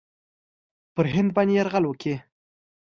[0.93, 2.15] پر هند باندي یرغل وکړي.